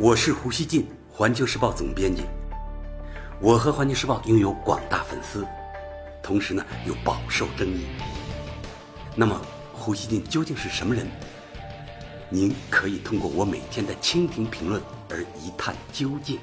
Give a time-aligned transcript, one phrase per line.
[0.00, 2.22] 我是胡锡进，环球时报总编辑。
[3.40, 5.44] 我和环球时报拥有广大粉丝，
[6.22, 7.84] 同时呢又饱受争议。
[9.16, 9.42] 那么，
[9.72, 11.04] 胡锡进究竟是什么人？
[12.28, 14.80] 您可以通过我每天的蜻蜓评论
[15.10, 16.38] 而一探究竟。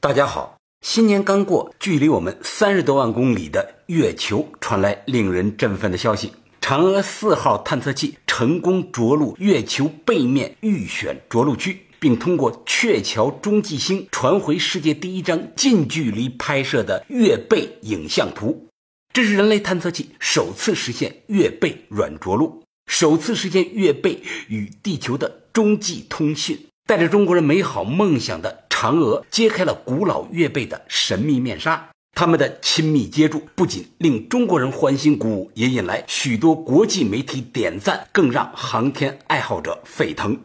[0.00, 6.30] 大家好，新年刚过，距离我们三十多万公里的月球传来令人振奋的消息：
[6.60, 8.16] 嫦娥四号探测器。
[8.40, 18.66] 成功着陆月球背面预选着陆区，并通过鹊桥中继星传回世界第一张近距离拍摄的月背影像图。
[19.12, 26.58] 这是人类探测器首次实现月背软着陆，首次实现月背与地球的中继通信。
[26.86, 31.90] 带着中国人美好梦想的嫦娥揭开了古老月背的神秘面纱。
[32.20, 40.38] 他们的亲密接触不仅令中国人欢欣鼓舞，也引来许多国际媒体点赞，更让航天爱好者沸腾。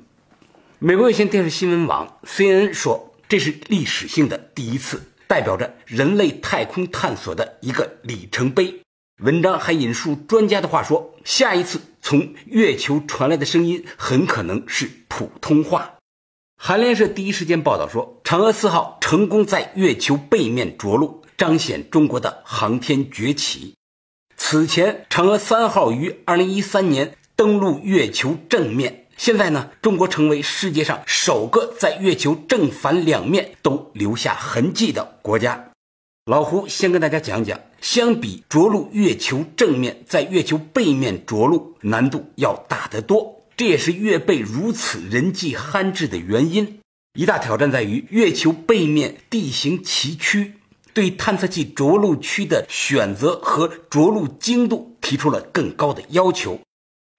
[0.80, 8.80] 美国有线电视新闻网 CNN 说：“这是历史性的第一次，代表着人类太空探索的一个里程碑。”
[9.22, 15.96] 文章还引述专家的话说：“下一次从月球传来的声音很可能是普通话。”
[16.56, 23.74] 韩联社第一时间报道说：“嫦娥四号成功在月球背面着陆。”彰显中国的航天崛起。
[24.38, 29.08] 此前，嫦娥三号于二零一三年登陆月球正面。
[29.18, 35.72] 现在呢，中国成为世界上首个在月球正反两面都留下痕迹的国家。
[36.26, 43.42] 老胡先跟大家讲讲，相比着陆月球正面，在月球背面着陆难度要大得多。
[43.56, 46.80] 这也是月背如此人迹罕至的原因。
[47.18, 50.52] 一大挑战在于月球背面地形崎岖。
[50.96, 56.58] 对探测器着陆区的选择和着陆精度提出了更高的要求。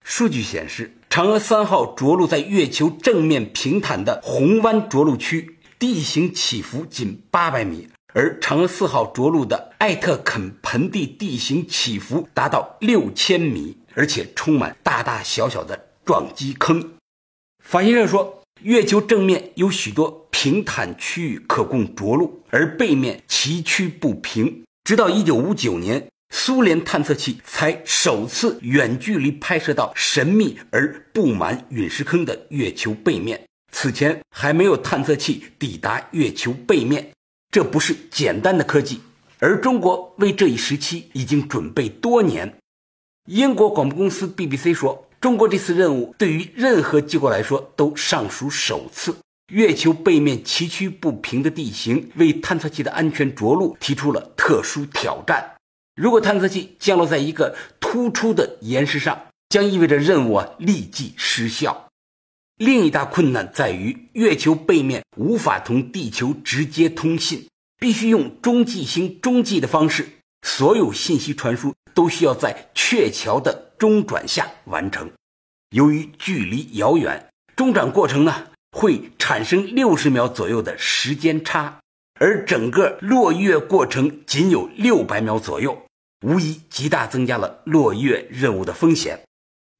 [0.02, 16.94] 数据显示，嫦娥三号着陆在月球正面平坦的红湾着陆区，地形起伏仅八百米；而嫦娥四号着陆的艾特肯盆地地形起伏达到六千米，而且充满大大小小的撞击坑。
[17.62, 18.35] 法新社说。
[18.62, 24.64] 月球正面有许多平坦区域可供着陆，而背面崎岖不平。
[24.82, 33.40] 直到1959年，苏联探测器才首次远距离拍摄到神秘而布满陨石坑的月球背面。
[33.72, 37.12] 此前还没有探测器抵达月球背面，
[37.52, 39.00] 这不是简单的科技。
[39.38, 42.56] 而中国为这一时期已经准备多年。
[43.28, 45.05] 英国广播公司 BBC 说。
[45.20, 49.16] 中国这次任务对于任何机构来说都尚属首次。
[49.52, 55.54] 月球背面崎岖不平的地形为探测器的安全着陆提出了特殊挑战。
[55.94, 61.88] 如果探测器降落在一个突出的岩石上，将意味着任务啊立即失效。
[62.56, 70.08] 另一大困难在于月球背面无法同地球直接通信，必须用中继星中继的方式，
[70.42, 73.65] 所有信息传输都需要在鹊桥的。
[73.78, 75.10] 中转下完成，
[75.70, 81.80] 由于距离遥远，中转过程呢会产生六十秒左右的时间差，
[82.18, 85.82] 而整个落月过程仅有六百秒左右，
[86.26, 89.20] 无疑极大增加了落月任务的风险。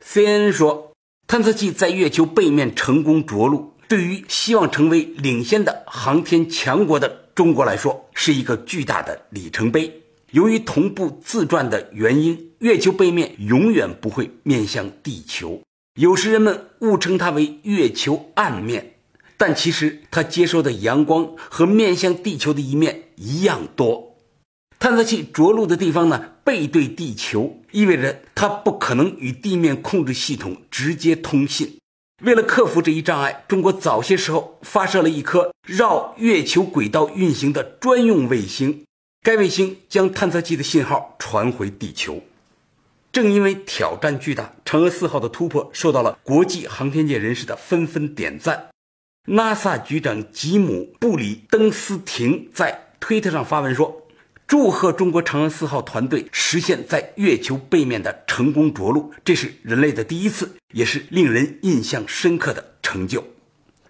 [0.04, 0.92] CNN 说，
[1.26, 10.02] 探测器在月球背面成功着陆，对于希望成为领先的航天强国的中国来说，是一个巨大的里程碑。
[10.36, 15.62] 由于同步自转的原因，月球背面永远不会面向地球。
[15.98, 18.96] 有时人们误称它为月球暗面，
[19.38, 24.18] 但其实它接收的阳光和面向地球的一面一样多。
[24.78, 31.78] 探测器着陆的地方呢，背对地球，意味着它不可能与地面控制系统直接通信。
[32.22, 38.82] 为了克服这一障碍，中国早些时候发射了一颗绕月球轨道运行的专用卫星。
[39.26, 42.22] 该卫星将探测器的信号传回地球。
[43.10, 48.68] 正因为挑战巨大，嫦娥四号的突破受到了国际航天界人士的纷纷点赞。
[49.28, 54.06] NASA 局长吉姆·布里登斯廷在推特上发文说
[54.46, 63.24] ：“祝贺中国嫦娥四号团队实现在月球背面的成功着陆，这是人类的第一次，也是令人印象深刻的成就。”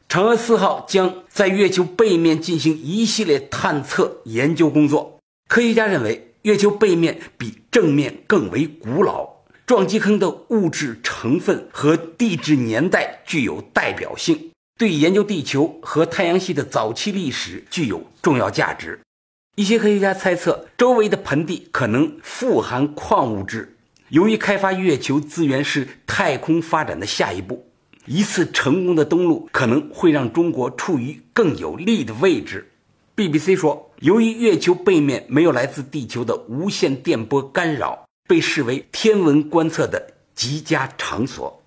[0.09, 5.13] 嫦娥四号将在月球背面进行一系列探测研究工作。
[5.49, 9.29] 科学家认为，月球背面比正面更为古老，
[9.65, 18.99] 撞击坑的物质成分和地质年代具有代表性，对研究地球和太阳系的早期历史具有重要价值。
[19.55, 23.77] 一些科学家猜测，周围的盆地可能富含矿物质。
[24.09, 27.67] 由于开发月球资源是太空发展的下一步，
[28.05, 32.69] 一次成功的登陆可能会让中国处于更有利的位置。
[33.17, 41.63] BBC 说，由于月球背面没有来自地球的无线电波干扰，被视为天文观测的极佳场所。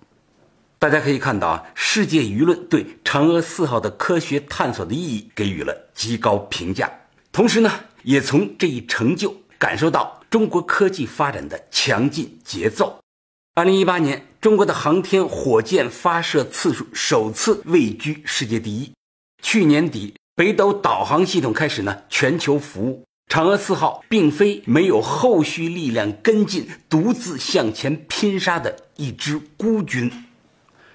[0.78, 6.88] 大家可以看到啊，世界舆论对嫦娥四号的科学探索的意义给予了极高评价，
[7.32, 7.70] 同时呢，
[8.04, 13.00] 也从这一成就感受到中国科技发展的强劲节奏。
[13.54, 18.92] 二零一八年，中国的航天火箭发射次数首次位居世界第一。
[19.42, 20.14] 去年底。
[20.40, 30.10] 北斗导航系统开始呢全球服务，嫦娥四号并非没有后续力量跟进，独自向前拼杀的一支孤军。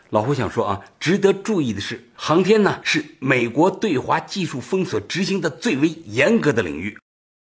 [0.10, 6.98] 老胡想说啊，值得注意的是，航天呢是美国对华技术封锁执行的最为严格的领域，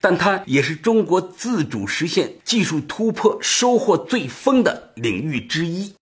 [0.00, 5.92] 但它也是中国自主实现技术突破、收获最丰的领域之一。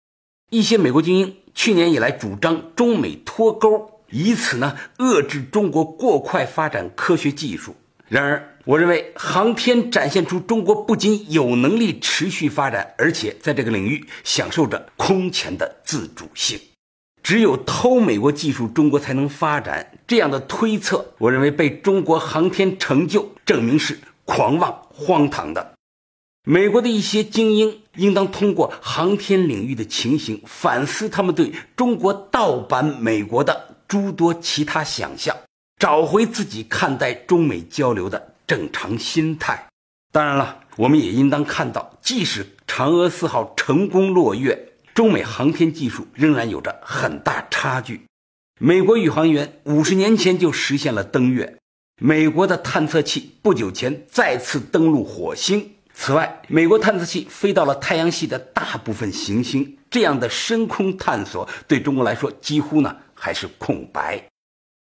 [0.51, 3.96] 一些美国精英去年以来主张中美脱钩。
[4.17, 7.77] 以此呢，遏制中国过快发展科学技术。
[8.09, 16.59] 然而，我认为航天展现出中国不仅有能力持续发展，而且在这个领域享受着空前的自主性。
[17.23, 19.87] 只有偷美国技术，中国才能发展。
[20.07, 25.75] 这样的推测，我认为被中国航天成就证明是狂妄荒唐的。
[26.49, 33.76] 美国的一些精英应当通过航天领域的情形，反思他们对中国盗版美国的。
[33.89, 35.37] 诸多其他想象，
[35.79, 39.67] 找回自己看待中美交流的正常心态。
[40.13, 48.03] 当然了，我们也应当看到，即使嫦娥四号成功落月，中美航天技术仍然有着很大差距。
[48.59, 51.59] 美国宇航员五十年前就实现了登月，
[52.01, 55.73] 美国的探测器不久前再次登陆火星。
[55.93, 62.97] 此外，美国探测器飞到了太阳系的大部分行星，这样的深空探索对中国来说几乎呢。
[63.17, 64.23] 还是空白。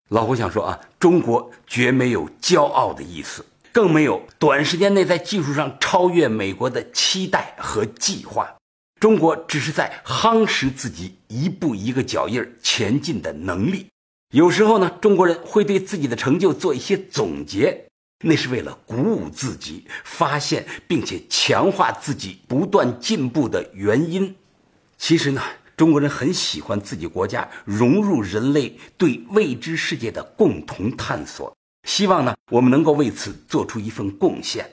[0.09, 8.53] 老胡想说啊，中国绝没有骄傲的意思，更没有短时间内在技术上超越美国的期待和计划。
[8.99, 13.87] 中国只是在夯实自己一步一个脚印前进的能力。
[14.33, 17.85] 有时候呢，中国人会对自己的成就做一些总结，
[18.25, 24.35] 那是为了鼓舞自己，发现并且强化自己不断进步的原因。
[24.97, 25.41] 其实呢。
[25.83, 31.53] 中国人很喜欢自己国家融入人类对未知世界的共同探索，
[31.85, 34.65] 希望呢我们能够为此做出一份贡献。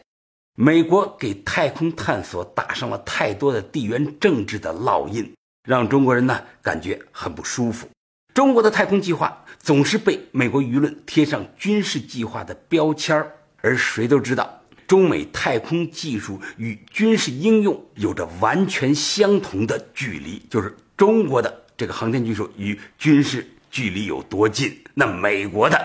[0.57, 5.35] 美国给太空探索打上了太多的地缘政治的烙印，
[5.65, 7.89] 让中国人呢感觉很不舒服。
[8.33, 20.73] 中国的太空计划总是被美国舆论贴上军事计划的标签儿，而谁都知道，中美太空技术与军事应用有着完全相同的距离，就是。
[21.01, 24.71] 中国的这个航天技术与军事距离有多近？
[24.93, 25.81] 那美国的，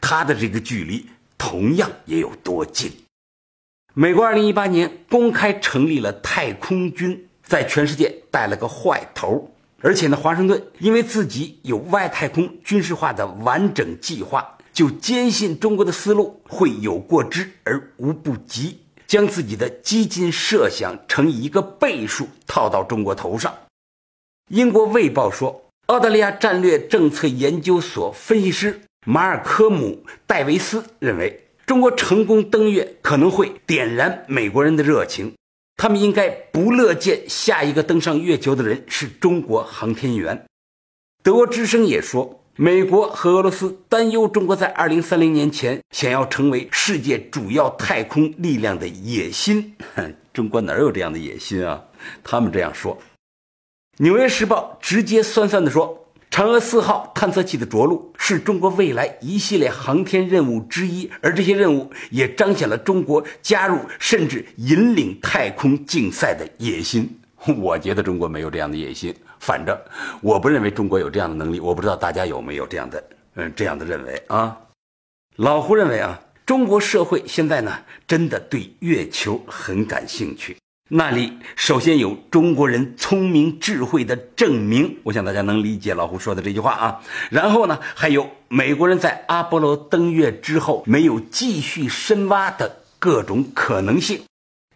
[0.00, 1.04] 它的这个距离
[1.36, 2.90] 同样也有多近？
[3.92, 9.54] 美国二零一八年公开成立了太空军，在全世界带了个坏头。
[9.82, 23.54] 而且呢，华盛顿因为自己有外太空军事化的完整计划，就坚信中国的思路会有过之而无不及，将自己的基金设想乘以一个倍数套到中国头上。
[24.48, 35.34] 英国《卫报》说，澳大利亚战略政策研究所分析师马尔科姆·戴维斯认为，中国成功登月可能会点燃美国人的热情，
[35.76, 40.46] 他们应该不乐见下一个登上月球的人是中国航天员。
[41.24, 49.74] 德国之声也说，美国和俄罗斯担忧中国在2030年前想要成为世界主要太空力量的野心。
[50.32, 51.82] 中国哪有这样的野心啊？
[52.22, 52.94] 他们这样说。
[53.98, 67.18] 《纽约时报》直接酸酸地说：“嫦娥四号探测器的着陆是中国未来一系列航天任务之一，而这些任务也彰显了中国加入甚至引领太空竞赛的野心。
[67.56, 69.74] 我觉得中国没有这样的野心，反正
[70.20, 71.58] 我不认为中国有这样的能力。
[71.58, 73.02] 我不知道大家有没有这样的，
[73.36, 74.54] 嗯，这样的认为啊？
[75.36, 77.72] 老胡认为啊，中国社会现在呢，
[78.06, 80.54] 真的对月球很感兴趣。”
[80.88, 87.00] 那里首先有中国人聪明智慧的证明，我想大家能理解老胡说的这句话啊。
[87.28, 94.22] 然后呢，还有美国人在阿波罗登月之后没有继续深挖的各种可能性。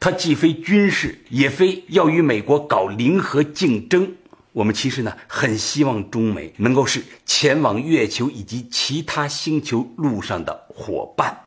[0.01, 4.13] 它既非军事，也非要与美国搞零和竞争。
[4.53, 11.43] 我们其实呢，很希望中美能够是前往月球以及其他星球路上的伙伴。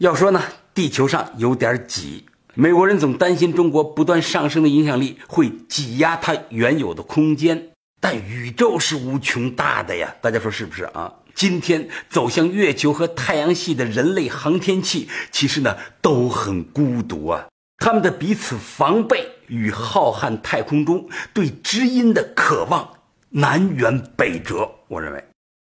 [0.00, 0.42] 要说呢，
[0.74, 2.24] 地球上有点挤。
[2.56, 7.70] 美国人总担心中国不断上升的影响力会挤压它原有的空间，
[8.00, 11.12] 但宇宙是无穷大的呀，大家说是不是啊？
[11.34, 17.46] 今天走向月球和太阳系的人类航天器，其实呢都很孤独啊。
[17.78, 22.88] 他们的彼此防备与浩瀚太空中对知音的渴望
[23.30, 24.70] 南辕北辙。
[24.86, 25.24] 我认为，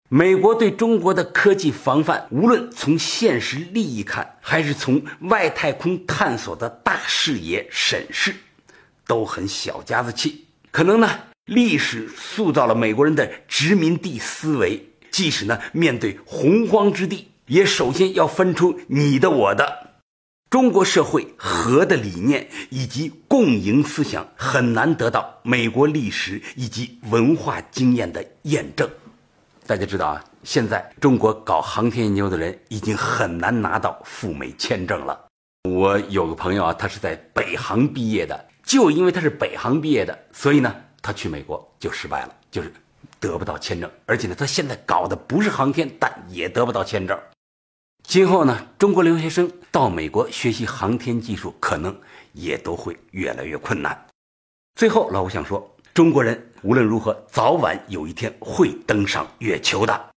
[0.09, 8.33] 美国对中国的科技防范，无论从现实利益看，还是从外太空探索的大视野审视，
[9.05, 10.45] 都很小家子气。
[10.71, 11.09] 可能呢，
[11.43, 14.81] 历史塑造了美国人的殖民地思维。
[15.11, 19.89] 即使呢，面对洪荒之地，也首先要分出你的我的。
[20.49, 28.89] 中国社会和的理念以及共赢思想很难得到美国历史以及文化经验的验证。
[29.67, 35.27] 大家知道啊，现在中国搞航天研究的人已经很难拿到赴美签证了。
[35.69, 42.73] 我有个朋友啊，他是在北航毕业的，就因为他是北航毕业的，所以呢，他去美国就失败了，就是。
[43.19, 47.19] 得不到签证，而且呢，他现在搞的不是航天，但也得不到签证。
[48.03, 51.99] 今后呢，中国留学生到美国学习航天技术，可能
[52.33, 54.05] 也都会越来越困难。
[54.75, 60.11] 最后，老吴想说，中国人无论如何，早晚有一天会登上月球的。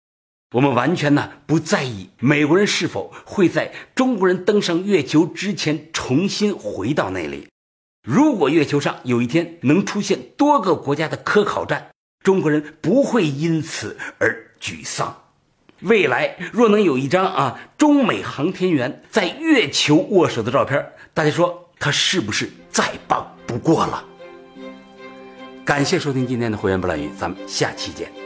[0.51, 7.47] 我们完全呢不在意美国人是否会在中国人登上月球之前重新回到那里。
[8.07, 11.89] 如果月球上有一天能出现多个国家的科考站，
[12.23, 15.23] 中国人不会因此而沮丧。
[15.79, 24.09] 未来若能有一张啊中美航天员在月球握手的照片，大家说他是不是再棒不过了？
[25.63, 28.20] 感谢收听今天的《会员不乱语》，咱们下期见。